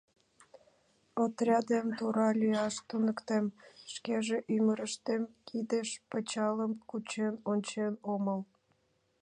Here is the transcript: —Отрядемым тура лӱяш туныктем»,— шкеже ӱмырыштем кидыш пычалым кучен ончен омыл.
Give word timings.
—Отрядемым 1.23 1.89
тура 1.97 2.27
лӱяш 2.39 2.75
туныктем»,— 2.87 3.45
шкеже 3.93 4.37
ӱмырыштем 4.55 5.21
кидыш 5.47 5.89
пычалым 6.09 6.73
кучен 6.89 7.33
ончен 7.51 7.93
омыл. 8.13 8.39